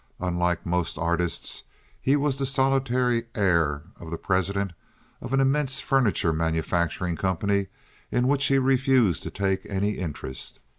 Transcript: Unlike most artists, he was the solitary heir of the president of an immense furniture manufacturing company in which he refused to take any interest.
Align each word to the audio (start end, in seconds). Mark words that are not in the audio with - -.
Unlike 0.19 0.65
most 0.65 0.97
artists, 0.97 1.63
he 2.01 2.15
was 2.15 2.39
the 2.39 2.45
solitary 2.47 3.25
heir 3.35 3.83
of 3.99 4.09
the 4.09 4.17
president 4.17 4.73
of 5.21 5.31
an 5.31 5.39
immense 5.39 5.79
furniture 5.79 6.33
manufacturing 6.33 7.15
company 7.15 7.67
in 8.09 8.27
which 8.27 8.47
he 8.47 8.57
refused 8.57 9.21
to 9.21 9.29
take 9.29 9.63
any 9.69 9.91
interest. 9.91 10.59